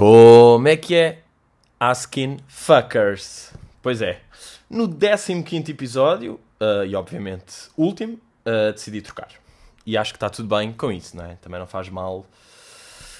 [0.00, 1.18] Como é que é?
[1.78, 3.52] Asking Fuckers.
[3.82, 4.22] Pois é,
[4.70, 9.28] no 15 episódio, uh, e obviamente último, uh, decidi trocar.
[9.84, 11.34] E acho que está tudo bem com isso, não é?
[11.34, 12.24] Também não faz mal.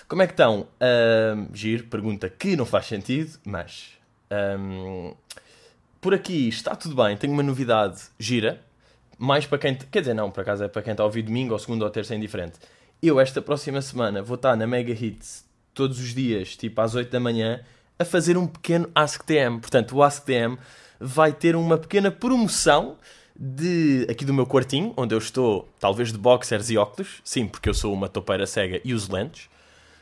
[0.09, 0.61] Como é que estão?
[0.81, 3.91] Uh, giro, pergunta que não faz sentido, mas.
[4.59, 5.13] Um,
[6.01, 8.59] por aqui está tudo bem, tenho uma novidade gira.
[9.19, 9.75] Mais para quem.
[9.75, 11.91] Quer dizer, não, por acaso é para quem está a ouvir domingo ou segundo ou
[11.91, 12.59] terça é indiferente.
[13.03, 17.11] Eu, esta próxima semana, vou estar na Mega Hits todos os dias, tipo às 8
[17.11, 17.61] da manhã,
[17.99, 19.61] a fazer um pequeno AskTM.
[19.61, 20.57] Portanto, o AskTM
[20.99, 22.97] vai ter uma pequena promoção
[23.39, 27.21] de aqui do meu quartinho, onde eu estou, talvez de boxers e óculos.
[27.25, 29.49] Sim, porque eu sou uma topeira cega e uso lentes.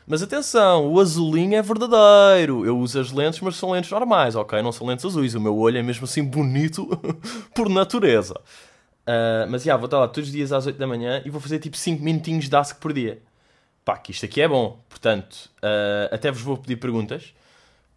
[0.05, 2.65] Mas atenção, o azulinho é verdadeiro.
[2.65, 4.61] Eu uso as lentes, mas são lentes normais, ok?
[4.61, 5.35] Não são lentes azuis.
[5.35, 6.87] O meu olho é mesmo assim bonito
[7.53, 8.33] por natureza.
[9.01, 11.39] Uh, mas já, vou estar lá todos os dias às 8 da manhã e vou
[11.39, 13.21] fazer tipo 5 minutinhos de ask por dia.
[13.89, 14.79] Pá, que isto aqui é bom.
[14.87, 17.33] Portanto, uh, até vos vou pedir perguntas.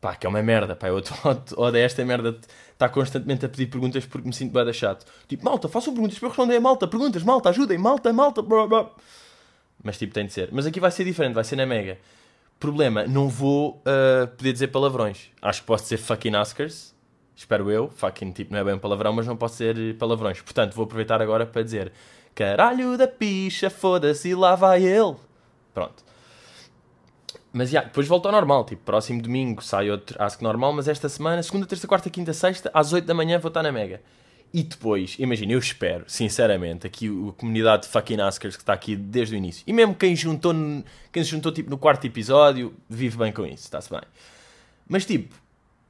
[0.01, 0.89] Pá, que é uma merda, pá.
[0.89, 1.03] Eu
[1.55, 2.35] odeio esta merda
[2.73, 5.05] estar constantemente a pedir perguntas porque me sinto bem chato.
[5.29, 6.59] Tipo, malta, façam perguntas para eu responder.
[6.61, 8.41] Malta, perguntas, malta, ajudem, malta, malta.
[8.41, 8.91] Blá, blá.
[9.85, 10.49] Mas tipo, tem de ser.
[10.51, 11.99] Mas aqui vai ser diferente, vai ser na Mega.
[12.59, 15.29] Problema, não vou uh, poder dizer palavrões.
[15.43, 16.95] Acho que posso dizer fucking Oscars
[17.37, 20.41] espero eu, fucking tipo, não é bem palavrão, mas não pode ser palavrões.
[20.41, 21.93] Portanto, vou aproveitar agora para dizer
[22.35, 25.17] caralho da picha, foda-se, lá vai ele.
[25.73, 26.05] Pronto.
[27.53, 31.09] Mas já, depois volto ao normal, tipo, próximo domingo sai outro Ask normal, mas esta
[31.09, 34.01] semana, segunda, terça, quarta, quinta, sexta, às 8 da manhã vou estar na Mega.
[34.55, 38.97] E depois, imagina, eu espero, sinceramente, aqui a comunidade de fucking Askers que está aqui
[38.97, 40.55] desde o início, e mesmo quem juntou,
[41.11, 44.03] quem se juntou tipo no quarto episódio, vive bem com isso, está-se bem.
[44.89, 45.35] Mas tipo,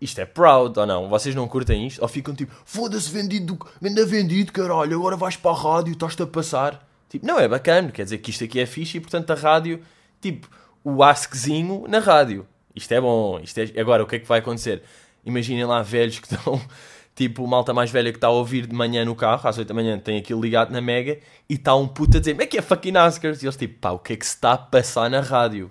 [0.00, 1.08] isto é proud ou não?
[1.08, 2.02] Vocês não curtem isto?
[2.02, 6.26] Ou ficam tipo, foda-se, vendido, venda vendido, caralho, agora vais para a rádio, estás-te a
[6.26, 6.88] passar.
[7.12, 9.82] Tipo, não é bacana, quer dizer que isto aqui é fixe e portanto a rádio,
[10.18, 10.48] tipo,
[10.82, 12.46] o askzinho na rádio.
[12.74, 13.78] Isto é bom, isto é...
[13.78, 14.82] Agora, o que é que vai acontecer?
[15.22, 16.58] Imaginem lá velhos que estão,
[17.14, 19.74] tipo, malta mais velha que está a ouvir de manhã no carro, às 8 da
[19.74, 21.18] manhã, tem aquilo ligado na Mega
[21.50, 23.42] e está um puto a dizer, como é que é fucking Askers?
[23.42, 25.70] E eles tipo, pá, o que é que se está a passar na rádio?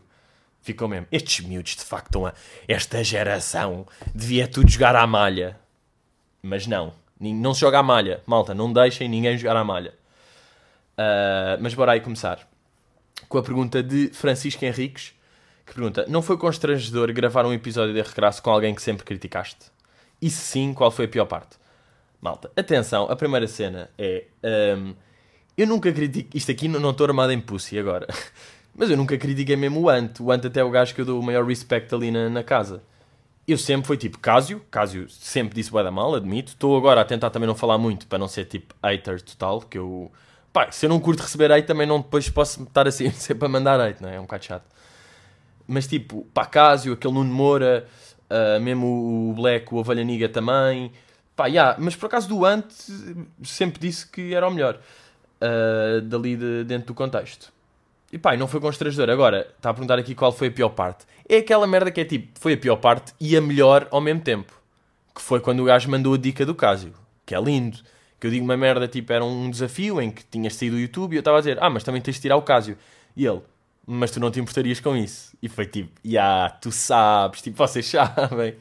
[0.62, 1.08] Ficou mesmo.
[1.12, 2.34] Estes miúdos, de facto, estão a...
[2.68, 5.60] esta geração devia tudo jogar à malha.
[6.44, 6.94] Mas não.
[7.20, 8.22] Não se joga à malha.
[8.28, 10.00] Malta, não deixem ninguém jogar à malha.
[11.02, 12.48] Uh, mas bora aí começar.
[13.28, 15.14] Com a pergunta de Francisco Henriques,
[15.66, 19.72] que pergunta: Não foi constrangedor gravar um episódio de Recrasso com alguém que sempre criticaste?
[20.22, 21.58] E se sim, qual foi a pior parte?
[22.22, 24.26] Malta, atenção, a primeira cena é.
[24.78, 24.94] Um,
[25.58, 26.36] eu nunca critico.
[26.36, 28.08] Isto aqui não estou armado em pussy agora.
[28.74, 30.20] Mas eu nunca critiquei mesmo o Ant.
[30.22, 32.44] O Ant até é o gajo que eu dou o maior respect ali na, na
[32.44, 32.82] casa.
[33.48, 34.62] Eu sempre fui tipo Cásio.
[34.72, 36.54] Cásio sempre disse bué da mal, admito.
[36.54, 39.78] Estou agora a tentar também não falar muito para não ser tipo hater total, que
[39.78, 40.12] eu...
[40.54, 43.50] Pá, se eu não curto receber hate também não depois posso estar assim sempre a
[43.50, 44.16] mandar hate, não é?
[44.16, 44.66] É um bocado chato.
[45.68, 47.88] Mas tipo, pá, Cásio, aquele Nuno Moura,
[48.30, 50.92] uh, mesmo o Black, o Ovelha Niga também.
[51.36, 52.66] Pá, yeah, mas por acaso do Ant
[53.44, 54.80] sempre disse que era o melhor.
[55.42, 57.52] Uh, dali de, dentro do contexto.
[58.12, 59.10] E pá, não foi constrangedor.
[59.10, 61.06] Agora, está a perguntar aqui qual foi a pior parte.
[61.28, 64.22] É aquela merda que é tipo, foi a pior parte e a melhor ao mesmo
[64.22, 64.54] tempo.
[65.16, 66.94] Que foi quando o gajo mandou a dica do Casio.
[67.26, 67.80] Que é lindo.
[68.22, 71.14] Que eu digo uma merda, tipo, era um desafio em que tinhas saído do YouTube
[71.14, 72.78] e eu estava a dizer, ah, mas também tens de tirar o Casio.
[73.18, 73.42] E ele,
[73.86, 75.36] mas tu não te importarias com isso.
[75.42, 78.56] E foi tipo, ya, yeah, tu sabes, tipo, vocês sabem.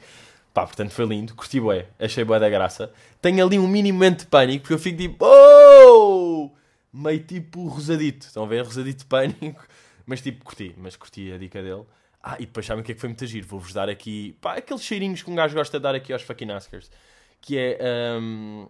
[0.53, 2.91] Pá, portanto foi lindo, curti bué, achei bué da graça.
[3.21, 6.51] Tenho ali um mínimo momento de pânico, porque eu fico tipo, oh!
[6.91, 8.27] meio tipo rosadito.
[8.27, 8.63] Estão a ver?
[8.65, 9.65] Rosadito de pânico.
[10.05, 10.73] Mas tipo, curti.
[10.77, 11.85] Mas curti a dica dele.
[12.23, 13.47] Ah, e depois sabem o que é que foi muito giro?
[13.47, 16.51] Vou-vos dar aqui, pá, aqueles cheirinhos que um gajo gosta de dar aqui aos fucking
[16.51, 16.91] Oscars.
[17.39, 18.67] Que é, um,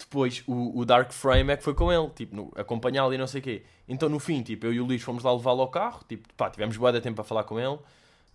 [0.00, 3.40] depois, o, o, Dark Frame é que foi com ele, tipo, acompanhá-lo e não sei
[3.40, 3.62] o quê.
[3.88, 6.50] Então, no fim, tipo, eu e o Luís fomos lá levá-lo ao carro, tipo, pá,
[6.50, 7.78] tivemos boa de tempo a falar com ele.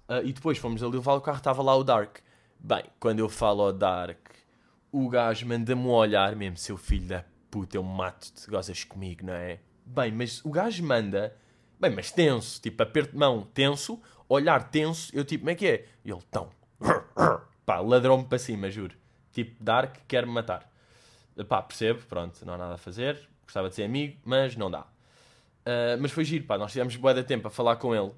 [0.08, 2.18] Uh, e depois fomos ali levá-lo ao carro, estava lá o Dark.
[2.60, 4.20] Bem, quando eu falo ao Dark,
[4.92, 9.60] o gajo manda-me olhar mesmo, seu filho da puta, eu mato-te, gozas comigo, não é?
[9.86, 11.36] Bem, mas o gajo manda,
[11.80, 15.68] bem, mas tenso, tipo, aperto de mão tenso, olhar tenso, eu tipo, como é que
[15.68, 15.86] é?
[16.04, 16.50] E ele, tão,
[17.66, 18.96] pá, ladrão-me para cima, juro.
[19.32, 20.70] Tipo, Dark quer-me matar.
[21.44, 24.82] Pá, percebo, pronto, não há nada a fazer, gostava de ser amigo, mas não dá.
[24.82, 28.12] Uh, mas foi giro, pá, nós tivemos bué de tempo a falar com ele.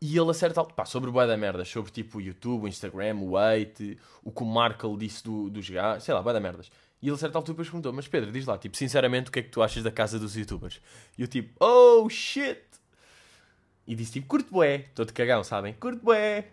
[0.00, 3.36] E ele acerta, pá, sobre bué da merda, sobre tipo o YouTube, o Instagram, o
[3.36, 6.70] hate, o que o Markle disse do, dos gajos, sei lá, bué da merdas.
[7.00, 9.38] E ele a certa altura depois perguntou, mas Pedro, diz lá, tipo, sinceramente, o que
[9.38, 10.80] é que tu achas da casa dos youtubers?
[11.16, 12.62] E eu tipo, oh shit!
[13.86, 15.74] E disse tipo, curto bué, de cagão, sabem?
[15.74, 16.48] Curto bué!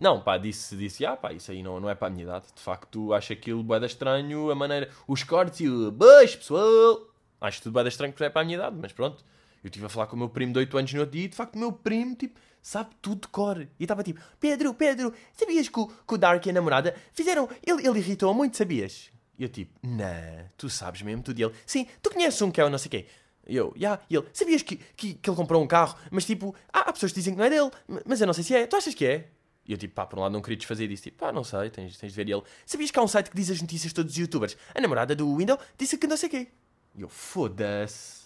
[0.00, 2.46] Não, pá, disse, disse, ah pá, isso aí não, não é para a minha idade.
[2.54, 7.06] De facto, acho aquilo bué da estranho, a maneira, os cortes e o beijo, pessoal!
[7.38, 9.22] Acho tudo bué da estranho porque não é para a minha idade, mas pronto.
[9.62, 11.28] Eu estive a falar com o meu primo de 8 anos no outro dia e
[11.28, 13.60] de facto o meu primo, tipo, sabe tudo de cor.
[13.78, 17.46] E estava tipo, Pedro, Pedro, sabias que o, que o Dark e a namorada fizeram.
[17.62, 19.10] Ele, ele irritou muito, sabias?
[19.38, 21.38] E eu tipo, não, tu sabes mesmo tudo.
[21.38, 23.06] E ele, sim, tu conheces um que é o não sei quê.
[23.46, 23.80] E eu, já.
[23.80, 24.02] Yeah.
[24.08, 27.12] E ele, sabias que, que, que, ele comprou um carro, mas tipo, ah, há pessoas
[27.12, 27.70] que dizem que não é dele,
[28.06, 28.66] mas eu não sei se é.
[28.66, 29.28] Tu achas que é?
[29.66, 31.04] E eu tipo, pá, por um lado não queria desfazer disso.
[31.04, 32.28] Tipo, pá, não sei, tens, tens de ver.
[32.28, 34.56] E ele, sabias que há um site que diz as notícias de todos os youtubers?
[34.74, 36.48] A namorada do Window disse que não sei quê.
[36.94, 38.24] E eu, foda-se.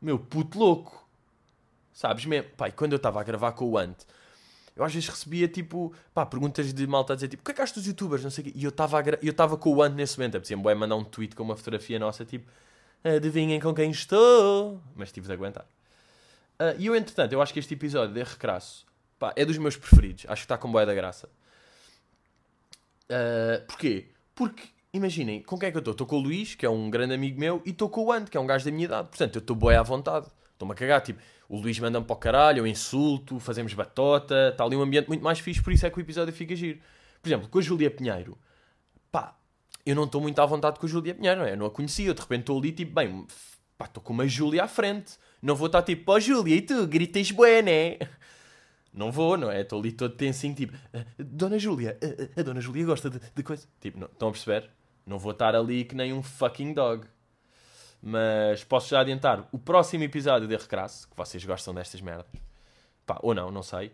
[0.00, 1.08] Meu puto louco.
[1.92, 2.50] Sabes mesmo?
[2.56, 3.96] Pá, e quando eu estava a gravar com o Ant,
[4.76, 7.54] eu às vezes recebia tipo, pá, perguntas de malta a dizer tipo, o que é
[7.54, 8.22] que achas dos youtubers?
[8.22, 8.52] Não sei o quê.
[8.54, 10.36] E eu estava eu estava com o Ant nesse momento.
[10.36, 12.50] Apetecia-me é mandar um tweet com uma fotografia nossa, tipo,
[13.04, 14.80] adivinhem com quem estou.
[14.94, 15.64] Mas tive de aguentar.
[16.60, 18.86] Uh, e eu, entretanto, eu acho que este episódio de Recrasso
[19.18, 20.24] Pá, é dos meus preferidos.
[20.28, 21.28] Acho que está com boia da graça.
[23.04, 24.08] Uh, porquê?
[24.34, 24.62] Porque,
[24.92, 25.92] imaginem, com quem é que eu estou?
[25.92, 28.28] Estou com o Luís, que é um grande amigo meu, e estou com o Ant,
[28.28, 29.08] que é um gajo da minha idade.
[29.08, 30.26] Portanto, eu estou boia à vontade.
[30.52, 31.00] Estou-me a cagar.
[31.02, 34.50] Tipo, o Luís manda-me para o caralho, eu insulto, fazemos batota.
[34.50, 36.80] Está ali um ambiente muito mais fixe, por isso é que o episódio fica giro.
[37.22, 38.36] Por exemplo, com a Júlia Pinheiro.
[39.10, 39.36] Pá,
[39.86, 41.52] eu não estou muito à vontade com a Júlia Pinheiro, não é?
[41.52, 42.08] Eu não a conhecia.
[42.08, 43.26] Eu de repente estou ali, tipo, bem,
[43.76, 45.14] pá, estou com uma Júlia à frente.
[45.42, 47.98] Não vou estar tipo, ó oh, Júlia, e tu gritas bué, né?
[48.94, 49.62] Não vou, não é?
[49.62, 53.10] Estou ali todo tensinho, tipo, ah, Dona Júlia, a, ah, ah, a, Dona Júlia gosta
[53.10, 53.66] de, de coisa.
[53.80, 54.70] Tipo, não, estão a perceber?
[55.04, 57.04] Não vou estar ali que nem um fucking dog.
[58.00, 62.30] Mas posso já adiantar o próximo episódio de Recrasso, que vocês gostam destas merdas.
[63.04, 63.90] Pá, ou não, não sei.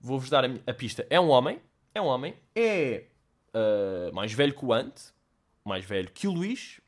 [0.00, 1.04] Vou-vos dar a, a, pista.
[1.10, 1.60] É um homem,
[1.92, 3.06] é um homem, é
[3.54, 4.94] uh, mais velho que o Ant,
[5.64, 6.80] mais velho que o Luís,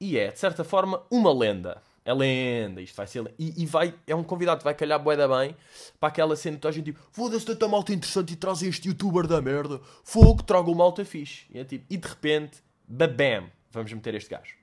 [0.00, 3.34] e é, de certa forma, uma lenda é lenda, isto vai ser.
[3.36, 5.56] E, e, vai, é um convidado que vai calhar boeda bem
[5.98, 9.26] para aquela cena que a gente tipo, foda-se tanta malta interessante e traz este youtuber
[9.26, 11.46] da merda, fogo, traga o malta fixe.
[11.50, 14.54] E, é tipo, e de repente, babam, vamos meter este gajo.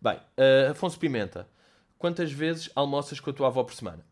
[0.00, 1.48] Bem, uh, Afonso Pimenta,
[1.98, 4.06] quantas vezes almoças com a tua avó por semana?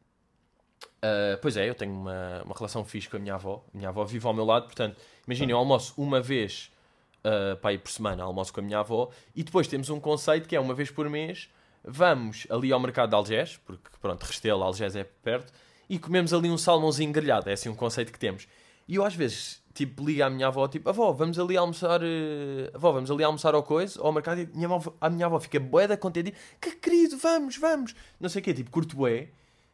[0.96, 3.64] Uh, pois é, eu tenho uma, uma relação fixe com a minha avó.
[3.72, 6.72] A minha avó vive ao meu lado, portanto, imagina, eu almoço uma vez
[7.20, 10.49] uh, para ir por semana, almoço com a minha avó, e depois temos um conceito
[10.49, 11.49] que é uma vez por mês
[11.88, 15.52] vamos ali ao mercado de Algés, porque pronto, Restelo, Algés é perto,
[15.88, 18.46] e comemos ali um salmãozinho grelhado, é assim um conceito que temos.
[18.87, 22.75] E eu às vezes, tipo, ligo à minha avó, tipo, avó, vamos ali almoçar, uh...
[22.75, 25.58] avó, vamos ali almoçar ao coisa, ao mercado, e minha avó, a minha avó fica
[25.58, 29.29] bué da contente, que querido, vamos, vamos, não sei o quê, tipo, curto bué,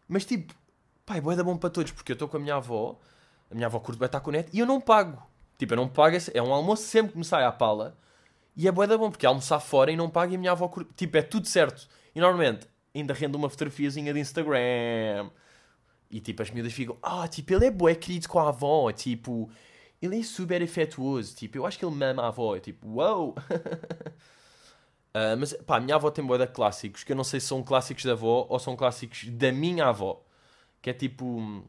[0.09, 0.55] mas tipo,
[1.05, 2.99] pai, bué da bom para todos, porque eu estou com a minha avó,
[3.51, 5.23] a minha avó curto bué estar com o neto, e eu não pago.
[5.59, 7.97] Tipo, eu não pago, é um almoço sempre que me sai à pala,
[8.57, 10.73] e é bué da bom, porque almoçar fora e não pago e a minha avó,
[10.97, 11.89] tipo, é tudo certo.
[12.15, 15.31] E normalmente ainda rende uma fotografiazinha de Instagram.
[16.11, 19.51] E tipo, as miúdas ficam, ah, tipo, ele é bué querido com a avó, tipo,
[20.01, 23.19] ele é super afetuoso, tipo, eu acho que ele mama a avó, tipo, uau!
[23.19, 23.35] Wow.
[25.15, 27.47] uh, mas, pá, a minha avó tem bué de clássicos, que eu não sei se
[27.47, 30.25] são clássicos da avó ou são clássicos da minha avó.
[30.81, 31.67] Que é tipo,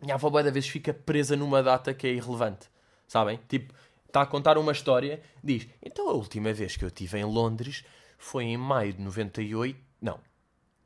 [0.00, 2.70] minha avó bué da vez fica presa numa data que é irrelevante,
[3.08, 3.40] sabem?
[3.48, 3.74] Tipo,
[4.06, 7.84] está a contar uma história, diz, então a última vez que eu estive em Londres
[8.22, 9.78] foi em maio de 98.
[10.00, 10.18] Não.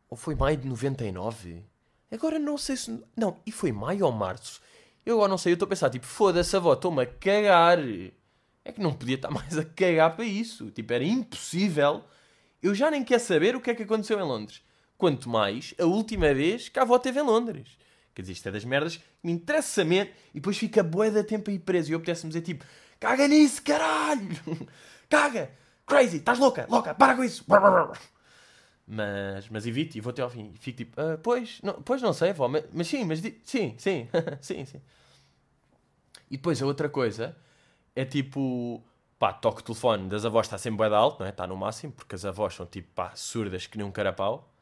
[0.09, 1.63] Ou foi maio de 99?
[2.11, 3.05] Agora não sei se.
[3.15, 4.61] Não, e foi maio ou março?
[5.05, 7.79] Eu agora não sei, eu estou a pensar, tipo, foda-se, avó, estou-me a cagar.
[8.65, 10.71] É que não podia estar mais a cagar para isso.
[10.71, 12.05] Tipo, era impossível.
[12.63, 14.63] Eu já nem quero saber o que é que aconteceu em Londres.
[14.97, 17.79] Quanto mais a última vez que a avó esteve em Londres.
[18.15, 21.23] Quer dizer, isto é das merdas que me interessa mesmo e depois fica bué da
[21.23, 21.91] tempo aí preso.
[21.91, 22.65] E eu pudesse-me dizer, tipo,
[22.99, 24.41] caga nisso, caralho!
[25.07, 25.51] caga!
[25.87, 27.45] Crazy, estás louca, louca, para com isso.
[28.87, 30.53] Mas, mas evite e vou até ao fim.
[30.59, 34.09] Fico tipo, ah, pois, não, pois não sei, vó, mas, mas sim, mas sim, sim,
[34.41, 34.81] sim, sim.
[36.31, 37.37] E depois a outra coisa
[37.95, 38.83] é tipo,
[39.19, 41.31] pá, toque o telefone das avós está sempre bem alto, não é?
[41.31, 44.53] Está no máximo, porque as avós são tipo, pá, surdas que nem um carapau.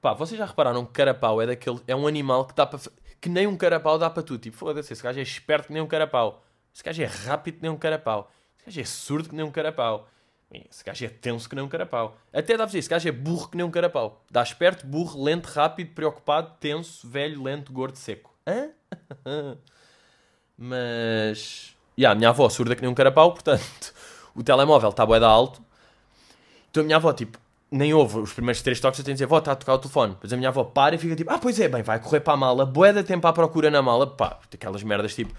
[0.00, 2.80] Pá, vocês já repararam que carapau é daquele, é um animal que dá para,
[3.20, 4.40] que nem um carapau dá para tudo.
[4.40, 6.42] Tipo, foda-se, esse gajo é esperto que nem um carapau.
[6.74, 8.30] Esse gajo é rápido que nem um carapau.
[8.56, 10.08] Esse gajo é surdo que nem um carapau.
[10.52, 12.16] Esse gajo é tenso que nem um carapau.
[12.32, 14.24] Até dá para dizer, esse gajo é burro que nem um carapau.
[14.28, 18.34] Dá esperto, burro, lento, rápido, preocupado, tenso, velho, lento, gordo, seco.
[18.46, 18.70] Hã?
[20.58, 21.76] Mas.
[21.96, 23.94] Yeah, a minha avó surda que nem um carapau, portanto,
[24.34, 25.62] o telemóvel está bué da alto.
[26.70, 27.38] Então a minha avó, tipo,
[27.70, 29.78] nem ouve os primeiros três toques, eu tenho de dizer, avó, está a tocar o
[29.78, 30.14] telefone.
[30.14, 32.34] Depois a minha avó para e fica tipo, ah, pois é, bem, vai correr para
[32.34, 35.32] a mala, bué da tempo à procura na mala, pá, aquelas merdas tipo.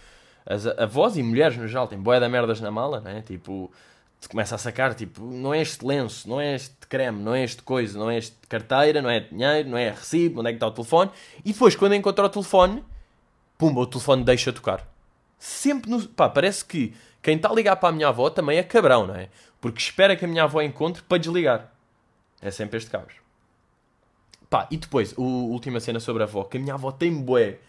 [0.43, 3.21] As avós e mulheres no geral têm bué da merdas na mala, né?
[3.21, 3.71] Tipo,
[4.29, 7.61] começa a sacar, tipo, não é este lenço, não é este creme, não é este
[7.63, 10.67] coisa, não é este carteira, não é dinheiro, não é recibo, onde é que está
[10.67, 11.09] o telefone.
[11.43, 12.83] E depois, quando encontra o telefone,
[13.57, 14.87] pumba, o telefone deixa tocar.
[15.39, 16.07] Sempre no...
[16.07, 19.15] Pá, parece que quem está a ligar para a minha avó também é cabrão, não
[19.15, 19.29] é?
[19.59, 21.71] Porque espera que a minha avó encontre para desligar.
[22.41, 23.13] É sempre este caos.
[24.49, 27.59] Pá, e depois, a última cena sobre a avó, que a minha avó tem bué.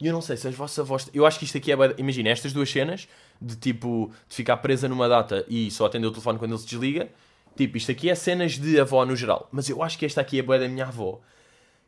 [0.00, 1.10] E eu não sei se as vossas avós.
[1.12, 1.76] Eu acho que isto aqui é.
[1.98, 3.08] Imagina, estas duas cenas,
[3.40, 6.66] de tipo, de ficar presa numa data e só atender o telefone quando ele se
[6.66, 7.08] desliga.
[7.56, 9.48] Tipo, isto aqui é cenas de avó no geral.
[9.50, 11.20] Mas eu acho que esta aqui é bué da minha avó.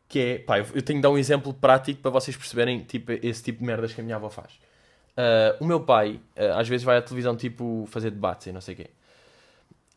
[0.08, 3.42] Que é, pá, eu tenho de dar um exemplo prático para vocês perceberem, tipo, esse
[3.42, 4.50] tipo de merdas que a minha avó faz.
[5.16, 8.60] Ah, o meu pai, ah, às vezes vai à televisão, tipo, fazer debates e não
[8.60, 8.90] sei o quê.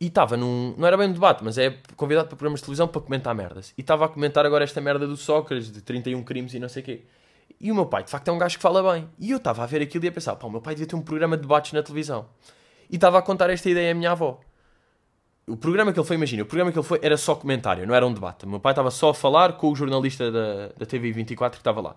[0.00, 0.74] E estava num.
[0.76, 3.72] Não era bem um debate, mas é convidado para programas de televisão para comentar merdas.
[3.78, 6.82] E estava a comentar agora esta merda do Sócrates, de 31 crimes e não sei
[6.82, 7.02] o quê.
[7.60, 9.08] E o meu pai, de facto, é um gajo que fala bem.
[9.18, 10.96] E eu estava a ver aquilo e a pensar, pá, o meu pai devia ter
[10.96, 12.26] um programa de debates na televisão.
[12.90, 14.40] E estava a contar esta ideia à minha avó.
[15.46, 17.94] O programa que ele foi, imagina, o programa que ele foi era só comentário, não
[17.94, 18.44] era um debate.
[18.44, 21.80] O meu pai estava só a falar com o jornalista da, da TV24 que estava
[21.80, 21.96] lá.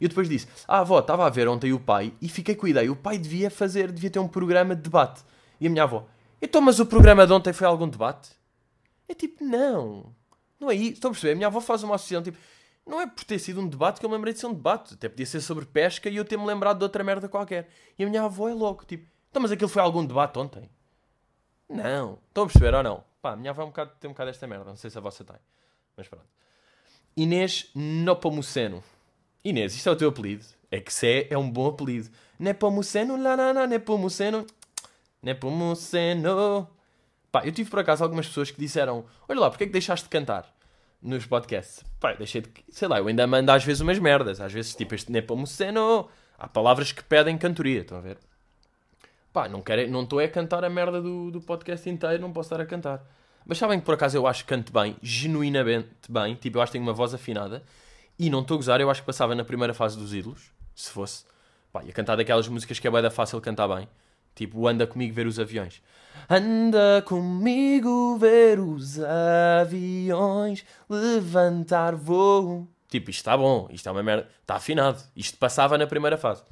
[0.00, 2.66] E eu depois disse, ah, avó, estava a ver ontem o pai e fiquei com
[2.66, 5.22] a ideia, o pai devia fazer, devia ter um programa de debate.
[5.60, 6.06] E a minha avó,
[6.40, 8.30] então, mas o programa de ontem foi algum debate?
[9.08, 10.14] É tipo, não.
[10.60, 10.94] Não é isso.
[10.94, 11.32] Estão a perceber?
[11.32, 12.38] A minha avó faz uma associação, tipo,
[12.88, 14.94] não é por ter sido um debate que eu me lembrei de ser um debate.
[14.94, 17.68] Até podia ser sobre pesca e eu ter-me lembrado de outra merda qualquer.
[17.98, 20.68] E a minha avó é logo, tipo, então, mas aquilo foi algum debate ontem?
[21.68, 22.18] Não.
[22.28, 23.04] Estão a perceber ou não?
[23.20, 24.64] Pá, a minha avó é um bocado, tem um bocado esta merda.
[24.64, 25.36] Não sei se a vossa tem.
[25.96, 26.26] Mas pronto.
[27.14, 28.82] Inês Nopomuceno.
[29.44, 30.46] Inês, isto é o teu apelido.
[30.70, 32.08] É que se é, é um bom apelido.
[32.38, 34.46] Nepomuceno, lá, Nepomuceno.
[35.22, 36.68] Nepomuceno.
[37.30, 40.04] Pá, eu tive por acaso algumas pessoas que disseram: Olha lá, porque é que deixaste
[40.04, 40.57] de cantar
[41.02, 41.84] nos podcasts?
[42.02, 42.50] Eu deixei de.
[42.70, 44.40] Sei lá, eu ainda mando às vezes umas merdas.
[44.40, 46.08] Às vezes, tipo, este Nepomuceno.
[46.38, 48.18] Há palavras que pedem cantoria, estão a ver?
[49.32, 52.46] Pá, não quero, não estou a cantar a merda do, do podcast inteiro, não posso
[52.46, 53.04] estar a cantar.
[53.44, 56.70] Mas sabem que por acaso eu acho que canto bem, genuinamente bem, tipo, eu acho
[56.70, 57.62] que tenho uma voz afinada.
[58.18, 60.90] E não estou a gozar, eu acho que passava na primeira fase dos ídolos, se
[60.90, 61.24] fosse.
[61.72, 63.88] Pá, ia cantar daquelas músicas que é bem da fácil cantar bem.
[64.34, 65.82] Tipo, anda comigo ver os aviões.
[66.28, 68.98] Anda comigo ver os
[69.60, 72.68] aviões, levantar voo.
[72.88, 75.02] Tipo, isto está bom, isto é uma merda, está afinado.
[75.14, 76.42] Isto passava na primeira fase.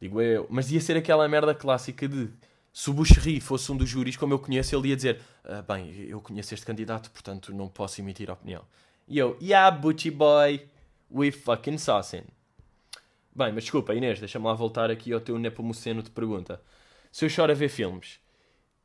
[0.00, 0.46] Digo eu.
[0.50, 2.30] Mas ia ser aquela merda clássica de
[2.72, 5.92] se o Buxerri fosse um dos júris, como eu conheço, ele ia dizer: "Ah, Bem,
[6.08, 8.62] eu conheço este candidato, portanto não posso emitir opinião.
[9.06, 10.66] E eu: Yeah, Butchie Boy,
[11.10, 12.24] we fucking saucing.
[13.34, 16.60] Bem, mas desculpa, Inês, deixa-me lá voltar aqui ao teu Nepomuceno de pergunta.
[17.10, 18.18] Se eu choro a ver filmes,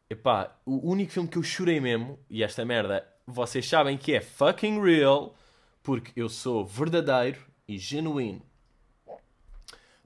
[0.10, 4.22] epá, o único filme que eu chorei mesmo, e esta merda, vocês sabem que é
[4.22, 5.36] fucking real,
[5.84, 8.42] porque eu sou verdadeiro e genuíno.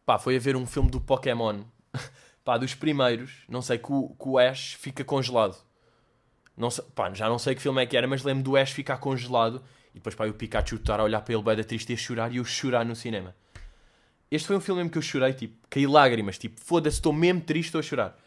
[0.06, 1.64] Pá, foi a ver um filme do Pokémon.
[2.44, 3.44] Pá, dos primeiros.
[3.48, 5.56] Não sei, que o, que o Ash fica congelado.
[6.58, 8.72] Não sei, pá, já não sei que filme é que era, mas lembro do Ash
[8.72, 9.64] ficar congelado.
[9.92, 11.98] E depois, pá, o Pikachu estar a olhar para ele bem da triste e a
[11.98, 13.36] chorar e eu chorar no cinema.
[14.30, 16.38] Este foi um filme mesmo que eu chorei, tipo, caí lágrimas.
[16.38, 18.18] Tipo, foda-se, estou mesmo triste, estou a chorar.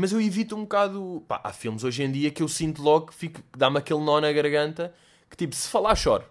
[0.00, 1.24] Mas eu evito um bocado...
[1.26, 4.30] Pá, há filmes hoje em dia que eu sinto logo que dá-me aquele nó na
[4.30, 4.94] garganta.
[5.28, 6.24] Que tipo, se falar, choro.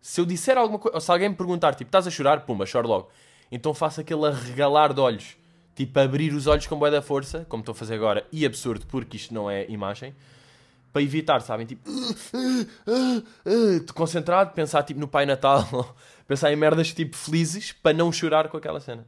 [0.00, 2.46] Se eu disser alguma coisa, ou se alguém me perguntar, tipo, estás a chorar?
[2.46, 3.10] Pumba, choro logo.
[3.52, 5.36] Então faço aquele arregalar de olhos.
[5.74, 8.86] Tipo, abrir os olhos com boa da força, como estou a fazer agora, e absurdo,
[8.86, 10.14] porque isto não é imagem.
[10.90, 11.66] Para evitar, sabem?
[11.66, 11.90] Tipo,
[13.94, 15.94] concentrado, pensar tipo no Pai Natal,
[16.26, 19.06] pensar em merdas tipo felizes, para não chorar com aquela cena.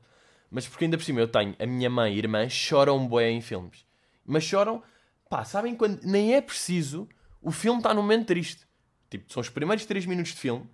[0.51, 3.41] Mas porque ainda por cima eu tenho a minha mãe e irmã choram bué em
[3.41, 3.85] filmes.
[4.25, 4.83] Mas choram,
[5.29, 7.09] pá, sabem quando nem é preciso,
[7.43, 8.67] o filme está num momento triste.
[9.11, 10.69] Tipo, são os primeiros 3 minutos de filme,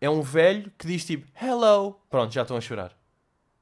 [0.00, 2.96] é um velho que diz tipo, hello, pronto, já estão a chorar.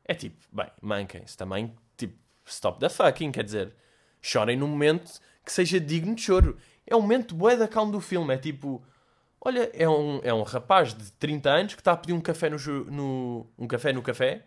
[0.05, 3.75] É tipo, bem, manquem-se também, tipo, stop the fucking, quer dizer,
[4.21, 6.57] chorem num momento que seja digno de choro.
[6.87, 8.85] É um momento bué da calma do filme, é tipo,
[9.41, 12.49] olha, é um, é um rapaz de 30 anos que está a pedir um café
[12.49, 12.59] no,
[12.91, 14.45] no um café no café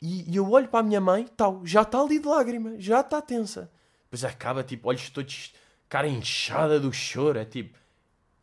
[0.00, 3.00] e, e eu olho para a minha mãe, tal, já está ali de lágrima, já
[3.00, 3.70] está tensa.
[4.04, 5.54] Depois acaba, tipo, olhos todos,
[5.88, 7.78] cara inchada do choro, é tipo,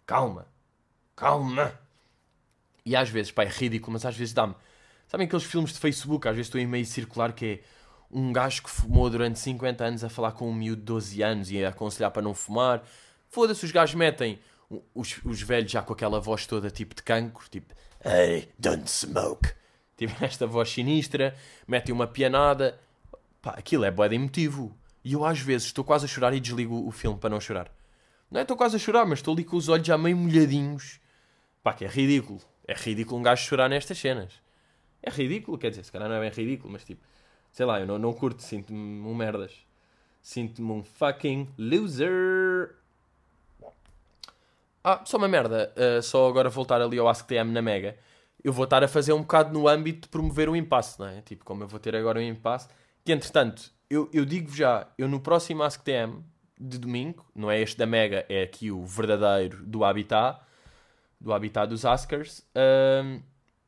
[0.05, 0.47] calma,
[1.15, 1.79] calma.
[2.85, 4.55] E às vezes, pá, é ridículo, mas às vezes dá-me.
[5.07, 7.59] Sabem aqueles filmes de Facebook, às vezes estou em meio circular, que é
[8.09, 11.51] um gajo que fumou durante 50 anos a falar com um miúdo de 12 anos
[11.51, 12.83] e a aconselhar para não fumar.
[13.29, 14.39] Foda-se, os gajos metem
[14.93, 19.53] os, os velhos já com aquela voz toda tipo de cancro, tipo, hey, don't smoke.
[20.01, 21.35] Tipo, esta voz sinistra,
[21.67, 22.79] metem uma pianada.
[23.39, 24.75] Pá, aquilo é de emotivo.
[25.03, 27.71] E eu às vezes estou quase a chorar e desligo o filme para não chorar.
[28.31, 30.99] Não é estou quase a chorar, mas estou ali com os olhos já meio molhadinhos.
[31.61, 32.41] Pá, que é ridículo.
[32.67, 34.33] É ridículo um gajo chorar nestas cenas.
[35.03, 37.03] É ridículo, quer dizer, se calhar não é bem ridículo, mas tipo,
[37.51, 39.53] sei lá, eu não, não curto, sinto-me um merdas.
[40.23, 42.75] Sinto-me um fucking loser.
[44.83, 45.71] Ah, só uma merda.
[45.77, 47.99] Uh, só agora voltar ali ao AskTM na Mega.
[48.43, 51.21] Eu vou estar a fazer um bocado no âmbito de promover o impasse, não é?
[51.21, 52.67] Tipo, como eu vou ter agora um impasse.
[53.05, 56.23] Que entretanto, eu, eu digo já, eu no próximo AskTM
[56.59, 60.39] de domingo, não é este da Mega, é aqui o verdadeiro do Habitat.
[61.19, 62.43] do habitat dos Askers.
[62.55, 63.21] Ahm,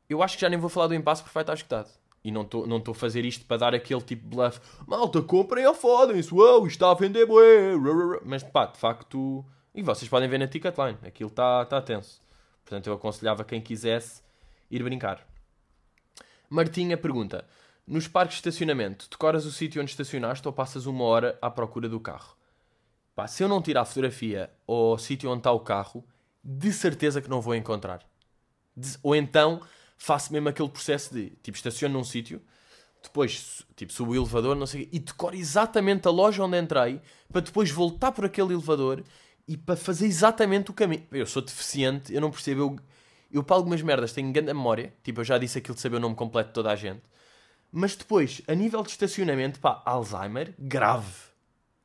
[0.08, 1.88] eu acho que já nem vou falar do impasse porque vai estar escutado.
[2.24, 4.60] E não estou não a fazer isto para dar aquele tipo de bluff.
[4.86, 6.32] Malta, comprem ou fodem-se.
[6.34, 7.74] Uau, está a vender bué.
[8.24, 9.44] Mas pá, de facto...
[9.74, 10.96] E vocês podem ver na Ticketline.
[11.04, 12.22] Aquilo está tá tenso.
[12.64, 14.22] Portanto, eu aconselhava quem quisesse
[14.74, 15.26] ir brincar.
[16.48, 17.46] Martinha pergunta:
[17.86, 21.88] Nos parques de estacionamento, decoras o sítio onde estacionaste ou passas uma hora à procura
[21.88, 22.36] do carro?
[23.14, 26.04] Pá, se eu não tirar a fotografia ao sítio onde está o carro,
[26.42, 28.00] de certeza que não vou encontrar.
[28.76, 29.60] De- ou então
[29.96, 32.42] faço mesmo aquele processo de tipo, estaciono num sítio,
[33.02, 37.00] depois tipo, subo o elevador, não sei o e decoro exatamente a loja onde entrei
[37.30, 39.04] para depois voltar por aquele elevador
[39.46, 41.06] e para fazer exatamente o caminho.
[41.12, 42.60] Eu sou deficiente, eu não percebo.
[42.60, 42.76] Eu,
[43.34, 46.00] eu para algumas merdas tenho grande memória, tipo, eu já disse aquilo de saber o
[46.00, 47.02] nome completo de toda a gente,
[47.72, 51.12] mas depois, a nível de estacionamento, pá, Alzheimer, grave.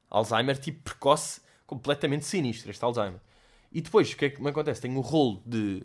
[0.07, 3.19] Alzheimer, tipo, precoce, completamente sinistro, este Alzheimer.
[3.71, 4.81] E depois, o que é que me acontece?
[4.81, 5.79] Tenho um rolo de,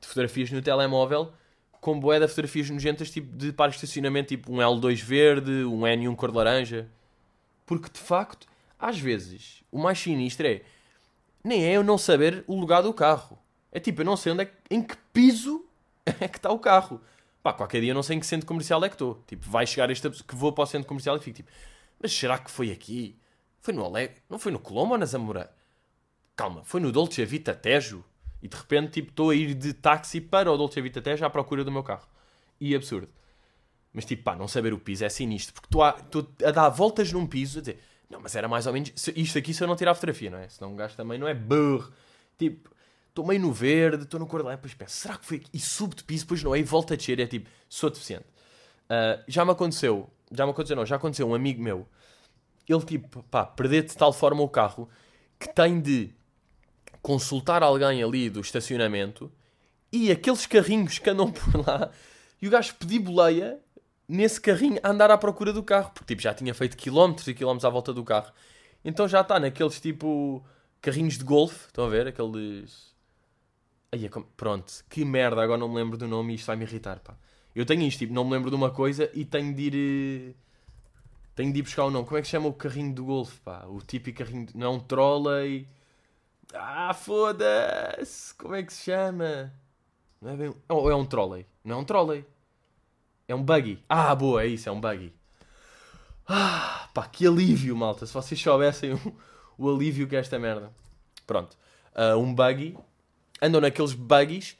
[0.00, 1.32] de fotografias no telemóvel
[1.80, 6.16] com boé de fotografias nojentas, tipo, de de estacionamento, tipo um L2 verde, um N1
[6.16, 6.90] cor de laranja.
[7.64, 10.62] Porque, de facto, às vezes, o mais sinistro é,
[11.44, 13.38] nem é eu não saber o lugar do carro.
[13.76, 15.62] É tipo, eu não sei onde é, em que piso
[16.18, 16.98] é que está o carro.
[17.42, 19.22] Pá, qualquer dia eu não sei em que centro comercial é que estou.
[19.26, 21.50] Tipo, vai chegar esta que vou para o centro comercial e fico tipo,
[22.00, 23.18] mas será que foi aqui?
[23.60, 24.16] Foi no Alegre?
[24.30, 25.54] Não foi no Colombo ou na Zamora?
[26.34, 28.02] Calma, foi no Dolce Vita Tejo?
[28.42, 31.28] E de repente, tipo, estou a ir de táxi para o Dolce Vita Tejo à
[31.28, 32.08] procura do meu carro.
[32.58, 33.10] E absurdo.
[33.92, 35.52] Mas tipo, pá, não saber o piso é sinistro.
[35.52, 37.78] Porque estou a, a dar voltas num piso a dizer,
[38.08, 40.38] não, mas era mais ou menos isto aqui se eu não tirar a fotografia, não
[40.38, 40.48] é?
[40.48, 41.92] Senão um gajo também não é burro.
[42.38, 42.74] Tipo,
[43.16, 45.48] estou meio no verde, estou no cor de lá, depois penso, será que foi aqui?
[45.54, 46.58] E subo de piso, depois não é?
[46.58, 48.26] E volta a descer, é tipo, sou deficiente.
[48.90, 51.88] Ah, já me aconteceu, já me aconteceu, não, já aconteceu um amigo meu,
[52.68, 54.88] ele tipo, pá, perder de tal forma o carro
[55.38, 56.10] que tem de
[57.00, 59.32] consultar alguém ali do estacionamento
[59.92, 61.90] e aqueles carrinhos que andam por lá
[62.42, 63.58] e o gajo pedir boleia
[64.08, 67.34] nesse carrinho a andar à procura do carro porque tipo, já tinha feito quilómetros e
[67.34, 68.32] quilómetros à volta do carro
[68.84, 70.44] então já está naqueles tipo
[70.80, 72.08] carrinhos de golfe estão a ver?
[72.08, 72.95] aqueles
[73.96, 76.64] Aí, é pronto, que merda, agora não me lembro do nome e isto vai me
[76.64, 77.16] irritar pá.
[77.54, 79.74] eu tenho isto, tipo, não me lembro de uma coisa e tenho de ir
[80.30, 80.34] eh,
[81.34, 83.64] tenho de ir buscar o nome, como é que chama o carrinho do golfe pá?
[83.66, 85.68] o típico carrinho, de- não é um trolley
[86.54, 88.34] ah, foda-se!
[88.34, 89.52] Como é que se chama?
[90.20, 90.54] Não é bem.
[90.68, 91.46] Ou é um trolley?
[91.64, 92.24] Não é um trolley.
[93.28, 93.82] É um buggy.
[93.88, 95.12] Ah, boa, é isso, é um buggy.
[96.28, 98.06] Ah, pá, que alívio, malta.
[98.06, 99.16] Se vocês soubessem o,
[99.58, 100.72] o alívio que é esta merda.
[101.26, 101.56] Pronto.
[101.94, 102.76] Ah, um buggy.
[103.40, 104.56] Andam naqueles buggies.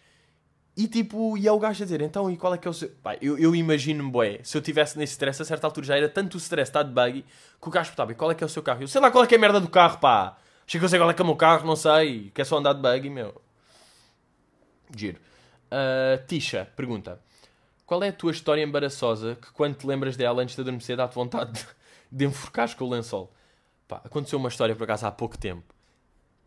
[0.77, 2.75] E tipo, e é o gajo a dizer, então, e qual é que é o
[2.75, 2.91] seu...
[3.03, 6.07] Pá, eu, eu imagino-me, bué, se eu estivesse nesse stress, a certa altura já era
[6.07, 7.25] tanto o stress estar de buggy,
[7.61, 8.83] que o gajo perguntava, e qual é que é o seu carro?
[8.83, 10.37] Eu sei lá qual é que é a merda do carro, pá.
[10.67, 12.31] Achei que eu sei qual é que é o meu carro, não sei.
[12.35, 13.41] Quer só andar de buggy, meu.
[14.95, 15.19] Giro.
[15.71, 17.21] Ah, Tisha pergunta:
[17.87, 21.15] Qual é a tua história embaraçosa que, quando te lembras dela antes de adormecer, dá-te
[21.15, 21.67] vontade de,
[22.13, 23.33] de enforcares com o lençol?
[23.89, 25.76] Pá, aconteceu uma história por acaso há pouco tempo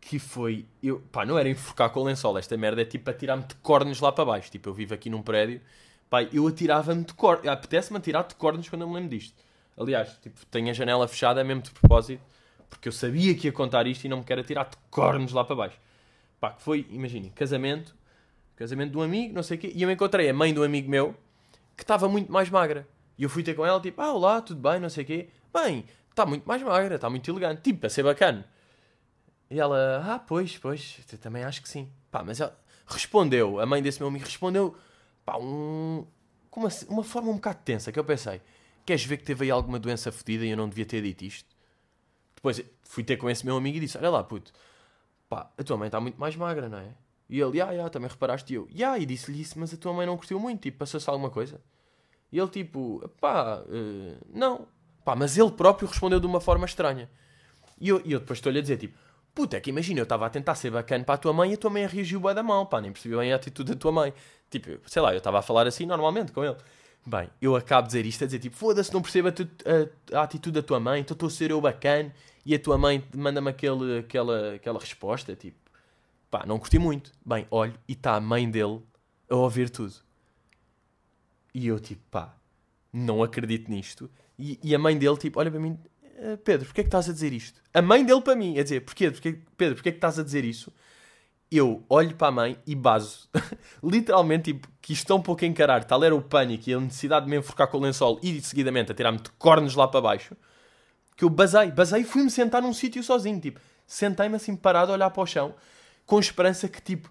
[0.00, 0.66] que foi.
[0.82, 2.38] Eu, pá, não era enforcar com o lençol.
[2.38, 4.50] Esta merda é tipo atirar-me de cornos lá para baixo.
[4.50, 5.60] Tipo, eu vivo aqui num prédio.
[6.08, 7.46] Pá, eu atirava-me de cornos.
[7.46, 9.42] Apetece-me atirar de cornos quando eu me lembro disto.
[9.76, 12.22] Aliás, tipo, tenho a janela fechada mesmo de propósito.
[12.68, 15.44] Porque eu sabia que ia contar isto e não me quero atirar de cornos lá
[15.44, 15.78] para baixo.
[16.40, 17.94] Pá, que foi, imaginem, casamento.
[18.56, 19.72] Casamento de um amigo, não sei o quê.
[19.74, 21.14] E eu encontrei a mãe de um amigo meu
[21.76, 22.86] que estava muito mais magra.
[23.18, 25.28] E eu fui ter com ela, tipo, ah, olá, tudo bem, não sei o quê.
[25.52, 27.62] Bem, está muito mais magra, está muito elegante.
[27.62, 28.46] Tipo, para ser bacana.
[29.50, 31.90] E ela, ah, pois, pois, também acho que sim.
[32.10, 34.76] Pá, mas ela respondeu, a mãe desse meu amigo respondeu,
[35.24, 36.06] pá, um,
[36.54, 38.40] uma, uma forma um bocado tensa, que eu pensei,
[38.86, 41.48] queres ver que teve aí alguma doença fodida e eu não devia ter dito isto?
[42.34, 44.52] Depois fui ter com esse meu amigo e disse, olha lá, puto,
[45.28, 46.94] pá, a tua mãe está muito mais magra, não é?
[47.28, 48.52] E ele, ah, ah, também reparaste?
[48.52, 51.08] E eu, ah, e disse-lhe isso, mas a tua mãe não curtiu muito, tipo, passou-se
[51.08, 51.60] alguma coisa?
[52.32, 54.66] E ele, tipo, pá, eh, não.
[55.04, 57.08] Pá, mas ele próprio respondeu de uma forma estranha.
[57.80, 58.98] E eu, e eu depois estou-lhe a dizer, tipo,
[59.34, 61.54] puta, é que imagina, eu estava a tentar ser bacana para a tua mãe e
[61.54, 63.92] a tua mãe reagiu bem da mão, pá, nem percebi bem a atitude da tua
[63.92, 64.12] mãe.
[64.50, 66.56] Tipo, sei lá, eu estava a falar assim normalmente com ele.
[67.06, 69.48] Bem, eu acabo de dizer isto, a dizer tipo, foda-se, não percebo a, tu-
[70.12, 72.12] a- a atitude da tua mãe, então estou a ser eu bacana
[72.44, 75.56] e a tua mãe manda-me aquele, aquela, aquela resposta, tipo,
[76.30, 77.12] pá, não curti muito.
[77.24, 78.80] Bem, olho e está a mãe dele
[79.30, 79.94] a ouvir tudo.
[81.54, 82.34] E eu, tipo, pá,
[82.92, 84.10] não acredito nisto.
[84.38, 85.78] E, e a mãe dele, tipo, olha para mim,
[86.20, 87.60] "Eh, Pedro, porquê é que estás a dizer isto?
[87.72, 90.22] A mãe dele para mim, a dizer, porquê, porquê, Pedro, porquê é que estás a
[90.22, 90.72] dizer isso?
[91.50, 93.28] Eu olho para a mãe e baso.
[93.82, 97.30] Literalmente, tipo, que isto tão pouco encarar, tal era o pânico e a necessidade de
[97.30, 100.36] me enforcar com o lençol e seguidamente a tirar-me de cornos lá para baixo,
[101.16, 104.94] que eu basei, basei e fui-me sentar num sítio sozinho, tipo, sentei-me assim parado a
[104.94, 105.54] olhar para o chão,
[106.06, 107.10] com esperança que, tipo,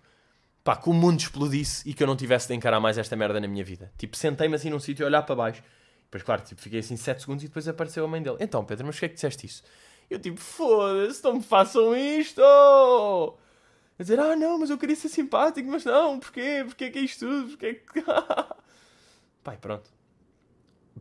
[0.64, 3.40] pá, que o mundo explodisse e que eu não tivesse de encarar mais esta merda
[3.40, 3.92] na minha vida.
[3.98, 5.64] Tipo, sentei-me assim num sítio a olhar para baixo.
[6.10, 8.38] Depois, claro, tipo, fiquei assim 7 segundos e depois apareceu a mãe dele.
[8.40, 9.64] Então, Pedro, mas porquê é que disseste isso?
[10.10, 12.42] Eu tipo, foda-se, não me façam isto!
[12.42, 16.64] A dizer, ah não, mas eu queria ser simpático, mas não, porquê?
[16.66, 17.50] Porquê que é isto tudo?
[17.50, 18.02] Porquê que...
[19.44, 19.88] Pai, pronto.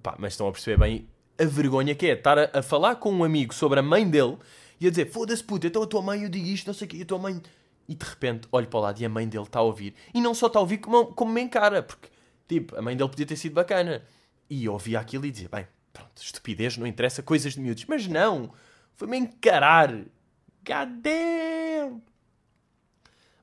[0.03, 3.11] Pá, mas estão a perceber bem a vergonha que é estar a, a falar com
[3.11, 4.37] um amigo sobre a mãe dele
[4.79, 6.91] e a dizer, foda-se puta, então a tua mãe eu digo isto, não sei o
[6.91, 7.41] quê, a tua mãe...
[7.89, 9.95] E de repente olho para o lado e a mãe dele está a ouvir.
[10.13, 12.09] E não só está a ouvir como, como me encara, porque,
[12.47, 14.05] tipo, a mãe dele podia ter sido bacana.
[14.51, 17.85] E ouvia aquilo e dizia, bem, pronto, estupidez, não interessa, coisas de miúdos.
[17.87, 18.53] Mas não,
[18.95, 19.93] foi-me encarar.
[19.93, 22.03] God damn!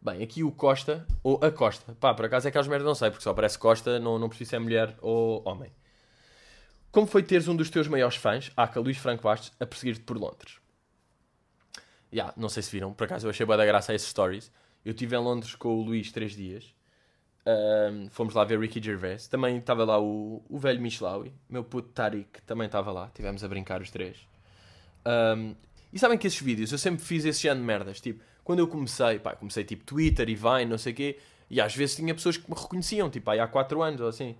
[0.02, 1.96] Bem, aqui o Costa, ou a Costa.
[2.00, 4.30] Pá, por acaso é que as merdas não sei, porque só aparece Costa, não, não
[4.30, 5.72] preciso se é mulher ou homem.
[6.92, 10.18] Como foi teres um dos teus maiores fãs, Aka Luís Franco Bastos, a perseguir-te por
[10.18, 10.60] Londres?
[12.12, 14.08] Já, yeah, não sei se viram, por acaso eu achei boa da graça a esses
[14.08, 14.52] stories.
[14.86, 16.74] Eu estive em Londres com o Luís três dias.
[17.48, 19.28] Um, fomos lá ver Ricky Gervais.
[19.28, 23.12] Também estava lá o, o velho Michelawi, meu puto Tariq também estava lá.
[23.14, 24.28] Tivemos a brincar os três.
[25.06, 25.56] Um,
[25.94, 28.02] e sabem que esses vídeos, eu sempre fiz esse género de merdas.
[28.02, 31.20] Tipo, quando eu comecei, pá, comecei tipo Twitter e Vine, não sei o quê.
[31.50, 34.36] E às vezes tinha pessoas que me reconheciam, tipo, aí há 4 anos ou assim.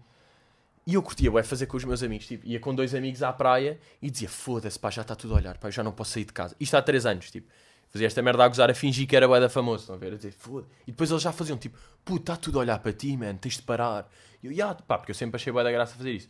[0.88, 2.28] E eu curtia, ué, fazer com os meus amigos.
[2.28, 5.38] Tipo, ia com dois amigos à praia e dizia: Foda-se, pá, já está tudo a
[5.38, 6.56] olhar, pá, já não posso sair de casa.
[6.60, 7.48] Isto há 3 anos, tipo.
[7.96, 10.12] Fazia esta merda a gozar, a fingir que era bué da famoso, estão a ver?
[10.12, 12.92] A dizer, foda E depois eles já faziam tipo: Puta, está tudo a olhar para
[12.92, 14.12] ti, man, tens de parar.
[14.44, 16.28] E eu, yeah, pá, porque eu sempre achei bué da graça fazer isso.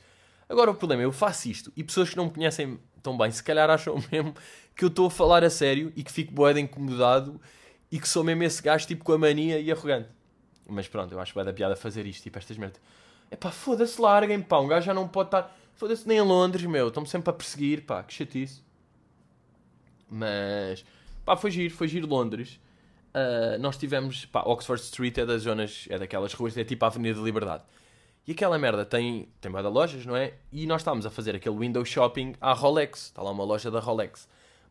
[0.47, 3.31] Agora o problema é, eu faço isto e pessoas que não me conhecem tão bem,
[3.31, 4.35] se calhar acham mesmo
[4.75, 7.41] que eu estou a falar a sério e que fico de incomodado
[7.91, 10.09] e que sou mesmo esse gajo tipo com a mania e arrogante.
[10.67, 12.79] Mas pronto, eu acho bué da piada fazer isto, tipo estas merdas.
[13.31, 14.59] É pá, foda-se, larguem, pá.
[14.59, 15.57] Um gajo já não pode estar.
[15.73, 16.89] Foda-se, nem em Londres, meu.
[16.89, 18.03] Estão-me sempre a perseguir, pá.
[18.03, 18.61] Que chatice.
[20.07, 20.85] Mas.
[21.25, 22.59] Pá, foi giro, foi giro Londres.
[23.13, 24.25] Uh, nós tivemos.
[24.25, 25.87] Pá, Oxford Street é das zonas.
[25.89, 27.63] É daquelas ruas, é tipo a Avenida da Liberdade.
[28.27, 29.27] E aquela merda tem.
[29.41, 30.35] Tem várias lojas, não é?
[30.51, 33.07] E nós estávamos a fazer aquele window shopping à Rolex.
[33.07, 34.27] Está lá uma loja da Rolex.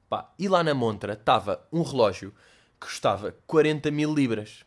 [0.09, 2.33] Pá, e lá na montra estava um relógio
[2.81, 4.65] que custava 40 mil libras.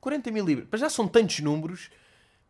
[0.00, 0.68] 40 mil libras.
[0.70, 1.90] Mas já são tantos números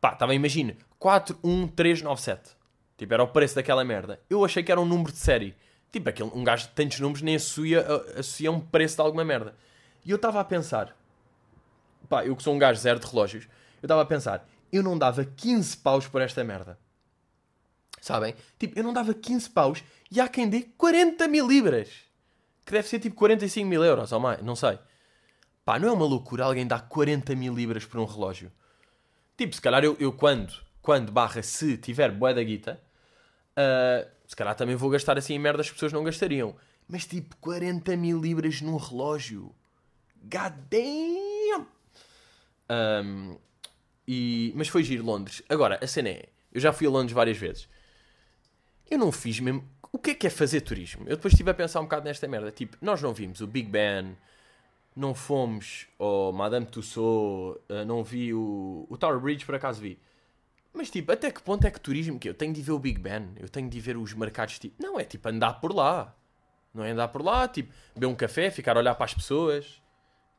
[0.01, 2.57] Pá, estava, imagina, 41397.
[2.97, 4.21] Tipo, era o preço daquela merda.
[4.31, 5.55] Eu achei que era um número de série.
[5.93, 7.85] Tipo, aquele, um gajo de tantos números nem associa,
[8.17, 9.55] associa um preço de alguma merda.
[10.05, 10.97] E eu estava a pensar,
[12.09, 13.45] pá, eu que sou um gajo zero de relógios,
[13.83, 16.79] eu estava a pensar, eu não dava 15 paus por esta merda.
[18.01, 18.35] Sabem?
[18.59, 21.89] Tipo, eu não dava 15 paus e há quem dê 40 mil libras.
[22.65, 24.79] Que deve ser tipo 45 mil euros ou mais, não sei.
[25.65, 28.51] Pá, não é uma loucura alguém dar 40 mil libras por um relógio?
[29.37, 32.81] Tipo, se calhar eu, eu quando, quando barra se tiver bué da guita,
[33.57, 36.55] uh, se calhar também vou gastar assim em merdas que as pessoas não gastariam.
[36.89, 39.53] Mas tipo, 40 mil libras num relógio.
[40.23, 41.67] God damn!
[42.71, 43.37] Um,
[44.07, 45.43] e, mas foi giro Londres.
[45.49, 47.69] Agora, a cena é, eu já fui a Londres várias vezes.
[48.89, 49.69] Eu não fiz mesmo...
[49.91, 51.03] O que é que é fazer turismo?
[51.09, 52.53] Eu depois estive a pensar um bocado nesta merda.
[52.53, 54.17] Tipo, nós não vimos o Big Ben,
[54.95, 59.99] não fomos ao Madame Tussauds, uh, não vi o, o Tower Bridge, por acaso vi.
[60.73, 63.01] Mas tipo, até que ponto é que turismo que eu tenho de ver o Big
[63.01, 63.31] Ben?
[63.37, 66.15] Eu tenho de ver os mercados, tipo, não é tipo andar por lá.
[66.73, 69.83] Não é andar por lá, tipo, beber um café, ficar a olhar para as pessoas.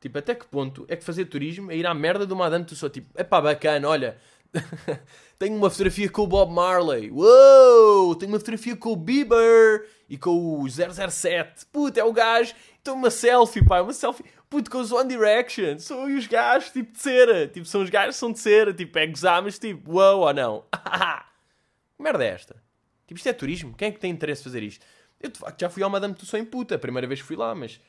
[0.00, 2.94] Tipo, até que ponto é que fazer turismo é ir à merda do Madame Tussauds?
[2.94, 4.18] Tipo, é pá, bacana, olha,
[5.38, 7.10] tenho uma fotografia com o Bob Marley.
[7.10, 8.14] Uou!
[8.16, 11.66] Tenho uma fotografia com o Bieber e com o 007.
[11.66, 12.54] Puta, é o gajo.
[12.80, 14.24] Então uma selfie, pá, uma selfie.
[14.52, 15.78] Puto, com os One Direction.
[15.78, 17.48] São os gajos, tipo, de cera.
[17.48, 18.74] Tipo, são os gajos são de cera.
[18.74, 20.66] Tipo, é gozar, mas tipo, uau ou não?
[21.98, 22.62] merda é esta?
[23.06, 23.74] Tipo, isto é turismo.
[23.74, 24.84] Quem é que tem interesse em fazer isto?
[25.18, 26.74] Eu, de facto, já fui ao Madame Tussauds em puta.
[26.74, 27.80] A primeira vez que fui lá, mas...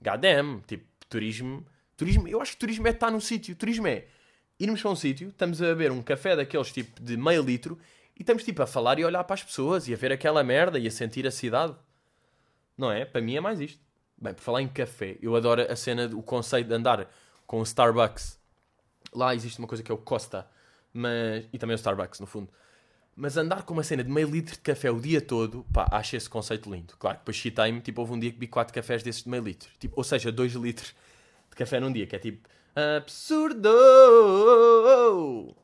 [0.00, 0.62] Goddamn.
[0.66, 1.64] Tipo, turismo...
[1.96, 2.26] Turismo...
[2.26, 3.54] Eu acho que turismo é estar no sítio.
[3.54, 4.06] Turismo é
[4.58, 7.78] irmos para um sítio, estamos a beber um café daqueles tipo de meio litro
[8.14, 10.76] e estamos tipo a falar e olhar para as pessoas e a ver aquela merda
[10.76, 11.74] e a sentir a cidade.
[12.76, 13.04] Não é?
[13.04, 13.80] Para mim é mais isto.
[14.20, 17.10] Bem, por falar em café, eu adoro a cena, o conceito de andar
[17.46, 18.38] com o Starbucks.
[19.14, 20.46] Lá existe uma coisa que é o Costa,
[20.92, 22.50] mas, e também o Starbucks, no fundo.
[23.16, 26.16] Mas andar com uma cena de meio litro de café o dia todo, pá, acho
[26.16, 26.94] esse conceito lindo.
[26.98, 29.68] Claro, depois chitei-me, tipo, houve um dia que vi 4 cafés desses de meio litro.
[29.78, 30.94] Tipo, ou seja, 2 litros
[31.50, 33.70] de café num dia, que é tipo, absurdo!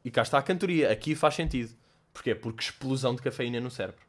[0.04, 0.90] E cá está a cantoria.
[0.90, 1.74] Aqui faz sentido.
[2.12, 2.34] Porquê?
[2.34, 4.04] Porque explosão de cafeína no cérebro.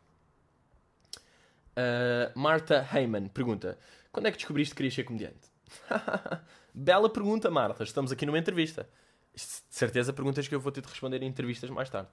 [1.77, 3.77] Uh, Marta Heyman pergunta:
[4.11, 5.47] Quando é que descobriste que querias ser comediante?
[6.73, 7.83] Bela pergunta, Marta.
[7.83, 8.89] Estamos aqui numa entrevista.
[9.33, 12.09] De certeza perguntas que eu vou ter de responder em entrevistas mais tarde.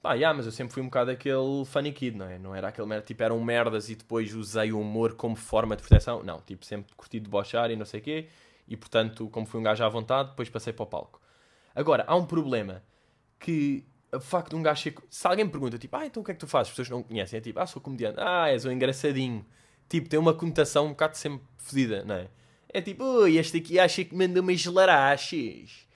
[0.00, 2.38] Pá, yeah, mas eu sempre fui um bocado aquele funny kid, não é?
[2.38, 5.82] Não era aquele merda, tipo, eram merdas e depois usei o humor como forma de
[5.82, 6.22] proteção.
[6.22, 8.28] Não, tipo, sempre curti debochar e não sei o quê.
[8.68, 11.20] E portanto, como fui um gajo à vontade, depois passei para o palco.
[11.74, 12.82] Agora, há um problema
[13.40, 14.94] que o facto de um gajo ser...
[15.10, 16.70] Se alguém me pergunta, tipo, ah, então o que é que tu fazes?
[16.70, 17.38] As pessoas não conhecem.
[17.38, 18.18] É tipo, ah, sou comediante.
[18.20, 19.44] Ah, és um engraçadinho.
[19.88, 22.28] Tipo, tem uma conotação um bocado sempre fodida, não é?
[22.68, 25.86] É tipo, ui, este aqui acha que manda umas larachas.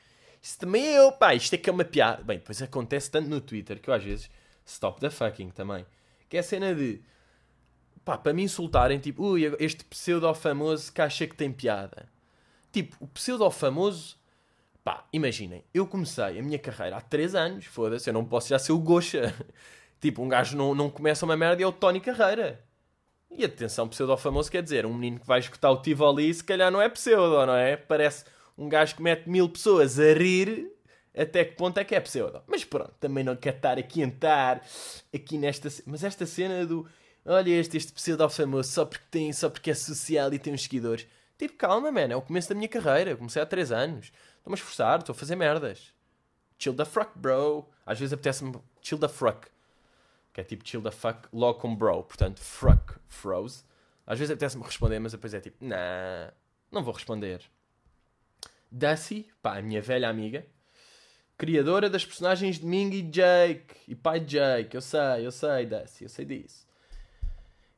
[0.40, 2.22] Isso também é eu, pá, isto é que é uma piada.
[2.22, 4.30] Bem, depois acontece tanto no Twitter que eu às vezes
[4.64, 5.84] stop the fucking também.
[6.28, 7.00] Que é a cena de,
[8.04, 12.08] pá, para me insultarem, tipo, ui, este pseudo famoso que acha que tem piada.
[12.72, 14.16] Tipo, o pseudo famoso
[14.84, 18.58] Pá, imaginem, eu comecei a minha carreira há 3 anos, foda-se, eu não posso já
[18.58, 19.32] ser o Gocha.
[20.00, 22.60] tipo, um gajo não, não começa uma merda e é o Tony Carreira.
[23.34, 26.82] E atenção, pseudo-famoso quer dizer, um menino que vai escutar o Tivoli se calhar não
[26.82, 27.76] é pseudo, não é?
[27.76, 28.24] Parece
[28.58, 30.70] um gajo que mete mil pessoas a rir,
[31.16, 32.42] até que ponto é que é pseudo.
[32.46, 34.62] Mas pronto, também não quero estar aqui entrar,
[35.14, 35.68] aqui nesta...
[35.86, 36.86] Mas esta cena do,
[37.24, 41.06] olha este, este pseudo-famoso, só porque tem, só porque é social e tem uns seguidores.
[41.38, 44.12] Tipo, calma, man, é o começo da minha carreira, comecei há 3 anos.
[44.36, 45.92] Estou-me a esforçar, estou a fazer merdas.
[46.58, 47.66] Chill the fuck, bro.
[47.86, 49.48] Às vezes apetece-me chill the fuck.
[50.32, 52.02] Que é tipo chill the fuck logo com bro.
[52.04, 53.64] Portanto, fuck, froze.
[54.06, 56.32] Às vezes apetece-me responder, mas depois é tipo, nah,
[56.70, 57.42] não vou responder.
[58.70, 60.46] Dusty, pá, a minha velha amiga,
[61.36, 65.66] criadora das personagens de Ming e Jake, e pai de Jake, eu sei, eu sei,
[65.66, 66.66] Dusty, eu sei disso.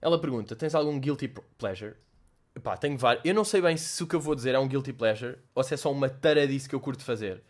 [0.01, 1.95] Ela pergunta: tens algum guilty pleasure?
[2.63, 3.25] Pá, tenho vários.
[3.25, 5.65] Eu não sei bem se o que eu vou dizer é um guilty pleasure ou
[5.65, 7.43] se é só uma taradice que eu curto fazer.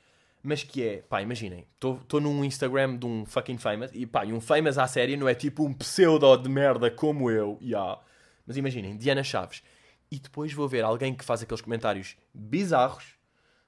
[0.46, 4.32] Mas que é, pá, imaginem, estou num Instagram de um fucking famous e pá, e
[4.32, 7.98] um famous à série não é tipo um pseudo de merda como eu, yeah.
[8.46, 9.62] Mas imaginem, Diana Chaves.
[10.10, 13.16] E depois vou ver alguém que faz aqueles comentários bizarros,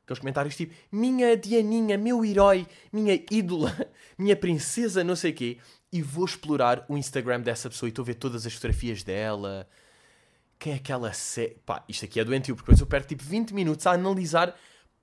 [0.04, 3.74] aqueles comentários tipo, minha Dianinha, meu herói, minha ídola,
[4.18, 5.58] minha princesa, não sei o quê,
[5.90, 9.66] e vou explorar o Instagram dessa pessoa e estou a ver todas as fotografias dela
[10.58, 11.56] quem é aquela série.
[11.64, 14.54] Pá, isto aqui é doentio, porque depois eu perco tipo 20 minutos a analisar,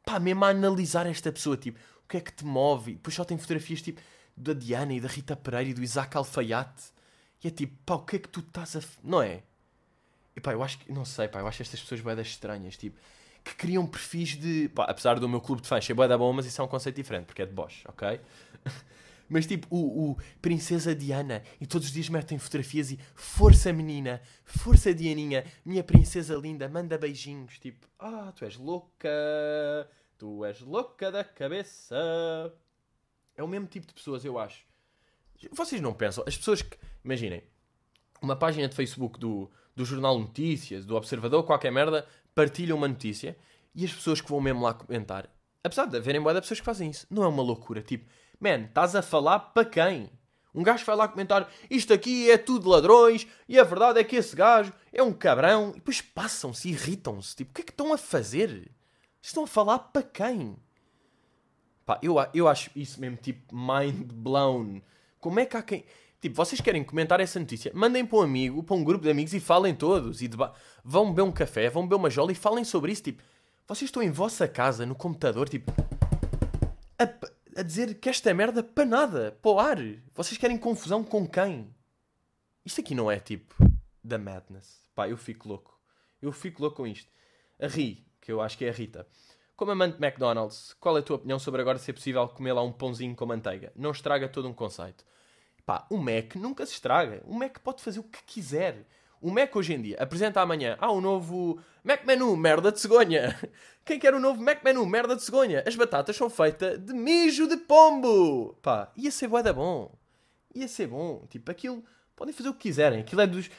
[0.06, 2.94] pá, mesmo a analisar esta pessoa, tipo, o que é que te move?
[2.94, 4.02] Depois só tem fotografias tipo
[4.36, 6.92] da Diana e da Rita Pereira e do Isaac Alfaiate.
[7.44, 8.82] E é tipo, pá, o que é que tu estás a.
[9.04, 9.44] Não é?
[10.36, 10.92] E pá, eu acho que.
[10.92, 12.98] Não sei, pá, eu acho estas pessoas boedas estranhas, tipo,
[13.44, 14.70] que criam perfis de.
[14.70, 16.96] Pá, apesar do meu clube de fãs ser boeda bom, mas isso é um conceito
[16.96, 18.20] diferente, porque é de Bosch, ok?
[19.34, 24.22] Mas tipo, o, o Princesa Diana, e todos os dias metem fotografias e força menina,
[24.46, 27.58] força Dianinha, minha princesa linda, manda beijinhos.
[27.58, 29.10] Tipo, ah, tu és louca,
[30.20, 31.96] tu és louca da cabeça.
[33.36, 34.68] É o mesmo tipo de pessoas, eu acho.
[35.52, 36.24] Vocês não pensam?
[36.28, 36.78] As pessoas que.
[37.04, 37.42] Imaginem,
[38.22, 43.36] uma página de Facebook do, do Jornal Notícias, do Observador, qualquer merda, partilham uma notícia
[43.74, 45.28] e as pessoas que vão mesmo lá comentar,
[45.64, 47.82] apesar de haverem boas pessoas que fazem isso, não é uma loucura.
[47.82, 48.06] Tipo,
[48.44, 50.10] Man, estás a falar para quem?
[50.54, 54.18] Um gajo vai lá comentar isto aqui é tudo ladrões e a verdade é que
[54.18, 55.70] esse gajo é um cabrão.
[55.70, 57.38] E depois passam-se, irritam-se.
[57.38, 58.70] Tipo, o que é que estão a fazer?
[59.22, 60.58] Estão a falar para quem?
[61.86, 64.82] Pá, eu, eu acho isso mesmo tipo mind blown.
[65.22, 65.86] Como é que há quem.
[66.20, 67.72] Tipo, vocês querem comentar essa notícia?
[67.74, 70.22] Mandem para um amigo, para um grupo de amigos e falem todos.
[70.22, 70.54] E deba...
[70.84, 73.04] Vão beber um café, vão beber uma jola e falem sobre isso.
[73.04, 73.24] Tipo,
[73.66, 75.72] vocês estão em vossa casa, no computador, tipo.
[77.00, 77.08] A
[77.56, 79.78] a dizer que esta é merda para nada, para o ar.
[80.14, 81.74] Vocês querem confusão com quem?
[82.66, 83.56] Isto aqui não é tipo
[84.04, 84.90] da madness.
[84.96, 85.80] Pá, eu fico louco.
[86.22, 87.12] Eu fico louco com isto.
[87.60, 89.08] A Ri, que eu acho que é a Rita.
[89.56, 92.64] Como amante de McDonald's, qual é a tua opinião sobre agora ser possível comer lá
[92.64, 93.72] um pãozinho com manteiga?
[93.76, 95.06] Não estraga todo um conceito.
[95.66, 97.22] Pá, o Mac nunca se estraga.
[97.26, 98.86] O Mac pode fazer o que quiser.
[99.24, 100.76] O Mac hoje em dia apresenta amanhã.
[100.82, 103.34] Ah, o novo Mac Menu, merda de cegonha.
[103.86, 105.64] Quem quer o novo Mac Menu, merda de cegonha?
[105.66, 108.54] As batatas são feitas de mijo de pombo.
[108.62, 109.90] Pá, ia ser bué da bom.
[110.54, 111.26] Ia ser bom.
[111.30, 111.82] Tipo, aquilo,
[112.18, 113.00] podem fazer o que quiserem.
[113.00, 113.50] Aquilo é dos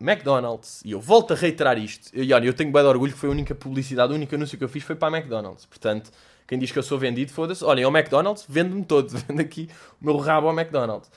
[0.00, 0.82] McDonald's.
[0.84, 2.10] E eu volto a reiterar isto.
[2.12, 4.58] E olha, eu tenho bué de orgulho que foi a única publicidade, o único anúncio
[4.58, 5.66] que eu fiz foi para a McDonald's.
[5.66, 6.10] Portanto,
[6.48, 7.64] quem diz que eu sou vendido, foda-se.
[7.64, 9.08] Olhem, ao McDonald's, vendo-me todo.
[9.28, 9.68] Vendo aqui
[10.02, 11.08] o meu rabo ao McDonald's.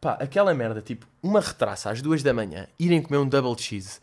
[0.00, 4.00] Pá, aquela merda, tipo, uma retraça às duas da manhã, irem comer um double cheese,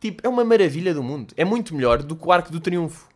[0.00, 1.34] tipo, é uma maravilha do mundo.
[1.36, 3.08] É muito melhor do que o Arco do Triunfo.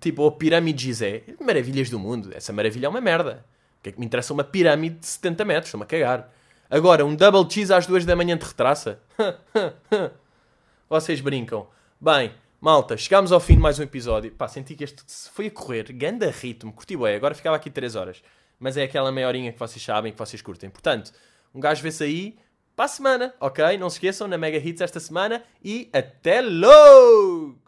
[0.00, 1.24] Tipo, ou a Pirâmide Gizé.
[1.40, 2.30] Maravilhas do mundo.
[2.34, 3.44] Essa maravilha é uma merda.
[3.78, 5.66] O que é que me interessa uma pirâmide de 70 metros?
[5.66, 6.32] Estou-me a cagar.
[6.68, 9.00] Agora, um double cheese às duas da manhã de retraça?
[10.88, 11.66] Vocês brincam.
[12.00, 14.30] Bem, malta, chegámos ao fim de mais um episódio.
[14.32, 15.02] Pá, senti que este
[15.32, 15.92] foi a correr.
[15.92, 16.72] Ganda ritmo.
[16.72, 17.14] Curti bem.
[17.14, 18.22] Agora ficava aqui 3 horas.
[18.58, 20.68] Mas é aquela meia horinha que vocês sabem, que vocês curtem.
[20.68, 21.12] Portanto,
[21.56, 22.36] um gajo vê-se aí
[22.76, 23.78] para a semana, ok?
[23.78, 27.65] Não se esqueçam, na Mega Hits esta semana e até logo!